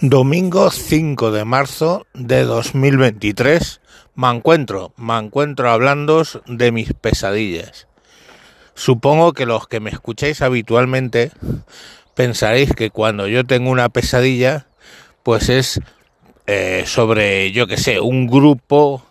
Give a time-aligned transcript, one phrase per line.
[0.00, 3.80] Domingo 5 de marzo de 2023
[4.16, 7.86] me encuentro, me encuentro hablando de mis pesadillas.
[8.74, 11.30] Supongo que los que me escucháis habitualmente
[12.14, 14.66] pensaréis que cuando yo tengo una pesadilla,
[15.22, 15.80] pues es
[16.48, 19.06] eh, sobre, yo que sé, un grupo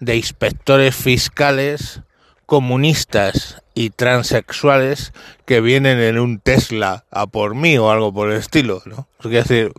[0.00, 2.00] de inspectores fiscales
[2.46, 5.12] comunistas y transexuales
[5.44, 9.06] que vienen en un Tesla a por mí o algo por el estilo, ¿no?
[9.22, 9.72] Es decir,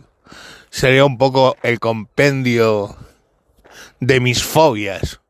[0.70, 2.96] sería un poco el compendio
[4.00, 5.20] de mis fobias,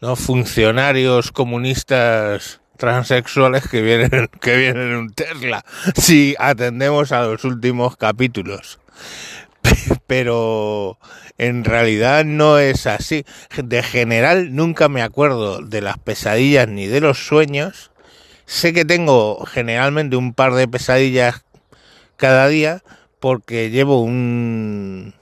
[0.00, 0.16] ¿no?
[0.16, 8.78] Funcionarios comunistas transexuales que vienen, que vienen Tesla, si atendemos a los últimos capítulos.
[10.06, 10.98] Pero
[11.38, 13.24] en realidad no es así.
[13.56, 17.90] De general nunca me acuerdo de las pesadillas ni de los sueños.
[18.46, 21.44] Sé que tengo generalmente un par de pesadillas
[22.16, 22.82] cada día,
[23.20, 25.14] porque llevo un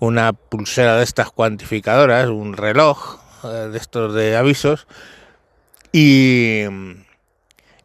[0.00, 4.86] una pulsera de estas cuantificadoras, un reloj eh, de estos de avisos
[5.92, 6.62] y,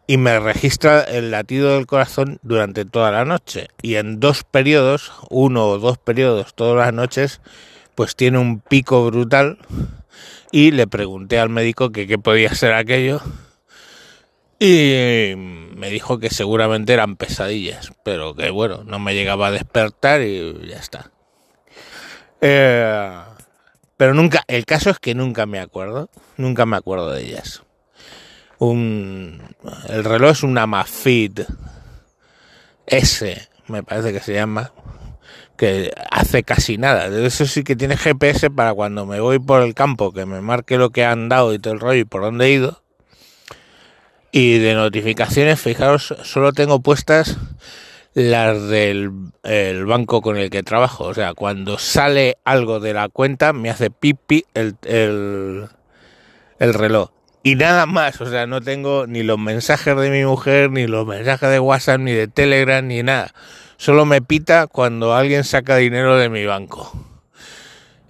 [0.07, 3.67] y me registra el latido del corazón durante toda la noche.
[3.81, 7.41] Y en dos periodos, uno o dos periodos todas las noches,
[7.95, 9.57] pues tiene un pico brutal.
[10.51, 13.21] Y le pregunté al médico que qué podía ser aquello
[14.65, 20.21] y me dijo que seguramente eran pesadillas, pero que bueno, no me llegaba a despertar
[20.21, 21.11] y ya está.
[22.39, 23.11] Eh,
[23.97, 27.63] pero nunca, el caso es que nunca me acuerdo, nunca me acuerdo de ellas.
[28.57, 29.41] Un,
[29.89, 31.41] el reloj es una Amazfit
[32.85, 34.71] S, me parece que se llama,
[35.57, 37.07] que hace casi nada.
[37.07, 40.77] Eso sí que tiene GPS para cuando me voy por el campo, que me marque
[40.77, 42.82] lo que he andado y todo el rollo y por dónde he ido
[44.33, 47.37] y de notificaciones, fijaros, solo tengo puestas
[48.15, 49.11] las del
[49.85, 51.03] banco con el que trabajo.
[51.03, 55.67] O sea, cuando sale algo de la cuenta, me hace pipi el, el,
[56.57, 57.11] el reloj.
[57.43, 61.05] Y nada más, o sea, no tengo ni los mensajes de mi mujer, ni los
[61.05, 63.35] mensajes de WhatsApp, ni de Telegram, ni nada.
[63.77, 67.12] Solo me pita cuando alguien saca dinero de mi banco.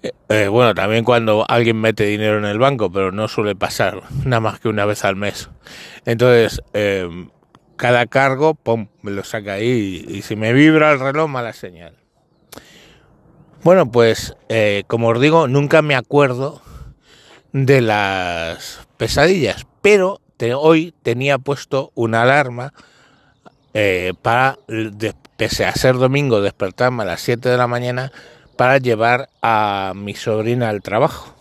[0.03, 4.41] Eh, bueno, también cuando alguien mete dinero en el banco, pero no suele pasar nada
[4.41, 5.49] más que una vez al mes.
[6.05, 7.27] Entonces, eh,
[7.77, 11.95] cada cargo, pum, me lo saca ahí y, si me vibra el reloj, mala señal.
[13.63, 16.61] Bueno, pues eh, como os digo, nunca me acuerdo
[17.53, 20.19] de las pesadillas, pero
[20.57, 22.73] hoy tenía puesto una alarma
[24.21, 24.57] para,
[25.37, 28.11] pese a ser domingo, despertarme a las 7 de la mañana
[28.55, 31.35] para llevar a mi sobrina al trabajo.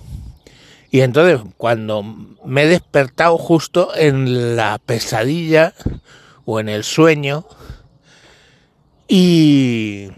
[0.90, 2.02] Y entonces cuando
[2.44, 5.72] me he despertado justo en la pesadilla
[6.44, 7.46] o en el sueño
[9.08, 10.08] y,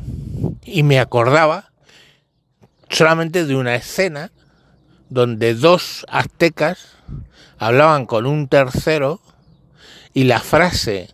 [0.65, 1.71] y me acordaba
[2.88, 4.32] solamente de una escena
[5.11, 6.88] donde dos aztecas
[7.59, 9.21] hablaban con un tercero
[10.12, 11.11] y la frase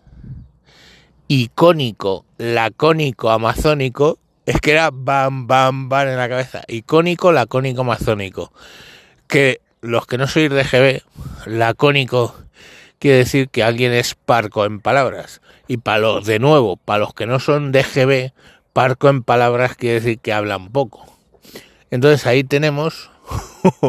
[1.29, 6.63] icónico, lacónico, amazónico es que era bam, bam, bam en la cabeza.
[6.69, 8.53] Icónico, lacónico, amazónico.
[9.27, 11.03] Que los que no sois de GB,
[11.47, 12.35] lacónico
[12.99, 15.41] quiere decir que alguien es parco en palabras.
[15.69, 18.33] Y para los, de nuevo, para los que no son de GB,
[18.73, 21.07] parco en palabras quiere decir que hablan poco.
[21.91, 23.11] Entonces ahí tenemos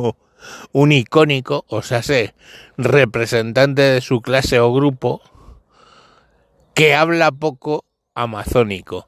[0.72, 2.34] un icónico, o sea, sé,
[2.78, 5.22] representante de su clase o grupo,
[6.74, 7.86] que habla poco
[8.16, 9.08] amazónico.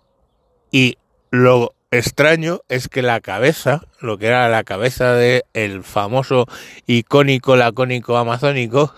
[0.71, 0.97] Y
[1.33, 6.45] lo extraño es que la cabeza, lo que era la cabeza de el famoso
[6.85, 8.93] icónico lacónico amazónico,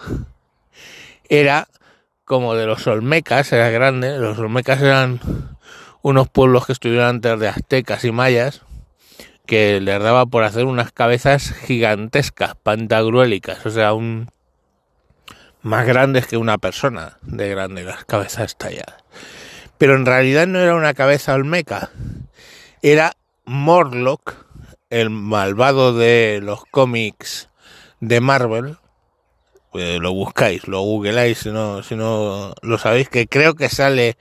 [1.30, 1.70] era
[2.26, 5.22] como de los olmecas, era grande, los olmecas eran
[6.02, 8.64] unos pueblos que estuvieron antes de aztecas y mayas,
[9.46, 14.30] que les daba por hacer unas cabezas gigantescas, pantagruélicas, o sea, un
[15.62, 19.06] más grandes que una persona de grande, las cabezas talladas.
[19.78, 21.92] Pero en realidad no era una cabeza olmeca,
[22.92, 24.36] era Morlock,
[24.92, 27.50] el malvado de los cómics
[28.00, 28.78] de Marvel.
[29.74, 34.18] Eh, lo buscáis, lo googleáis si no, si no lo sabéis, que creo que sale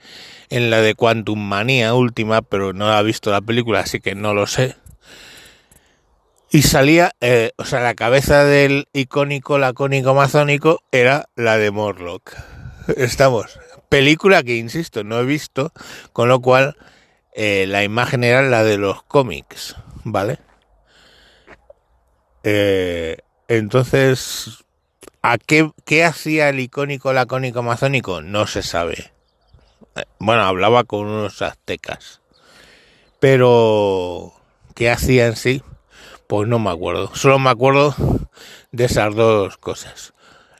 [0.49, 4.33] en la de Quantum Manía última, pero no ha visto la película, así que no
[4.33, 4.75] lo sé.
[6.49, 12.33] Y salía, eh, o sea, la cabeza del icónico, lacónico amazónico era la de Morlock.
[12.97, 13.59] Estamos.
[13.89, 15.71] Película que, insisto, no he visto,
[16.13, 16.75] con lo cual
[17.37, 20.39] eh, la imagen era la de los cómics, ¿vale?
[22.43, 23.17] Eh,
[23.49, 24.63] entonces,
[25.21, 28.21] ¿a qué, qué hacía el icónico lacónico amazónico?
[28.21, 29.11] No se sabe.
[29.95, 32.21] Eh, bueno, hablaba con unos aztecas.
[33.19, 34.31] Pero,
[34.73, 35.61] ¿qué hacía en sí?
[36.27, 37.13] Pues no me acuerdo.
[37.15, 37.95] Solo me acuerdo
[38.71, 40.13] de esas dos cosas.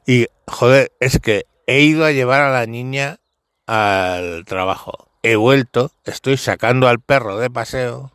[0.06, 3.19] Y, joder, es que he ido a llevar a la niña
[3.66, 5.05] al trabajo.
[5.27, 8.12] He vuelto, estoy sacando al perro de paseo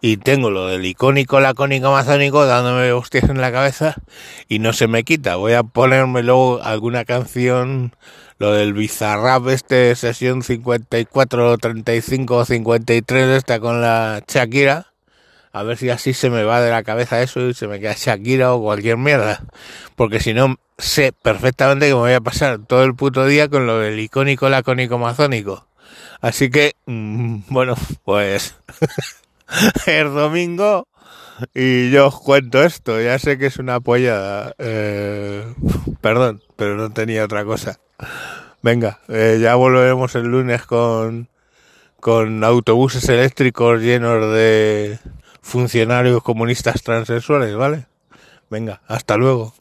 [0.00, 3.96] y tengo lo del icónico lacónico amazónico dándome hostias en la cabeza
[4.48, 5.34] y no se me quita.
[5.34, 7.96] Voy a ponerme luego alguna canción,
[8.38, 14.92] lo del bizarrap este, sesión 54, 35 o 53 esta con la Shakira.
[15.50, 17.96] A ver si así se me va de la cabeza eso y se me queda
[17.98, 19.42] Shakira o cualquier mierda.
[19.96, 23.66] Porque si no, sé perfectamente que me voy a pasar todo el puto día con
[23.66, 25.66] lo del icónico lacónico amazónico.
[26.20, 28.56] Así que, mm, bueno, pues...
[29.86, 30.86] el domingo
[31.54, 33.00] y yo os cuento esto.
[33.00, 34.54] Ya sé que es una pollada.
[34.58, 35.44] Eh,
[36.00, 37.78] perdón, pero no tenía otra cosa.
[38.62, 41.28] Venga, eh, ya volveremos el lunes con,
[42.00, 44.98] con autobuses eléctricos llenos de
[45.42, 47.86] funcionarios comunistas transexuales, ¿vale?
[48.48, 49.54] Venga, hasta luego.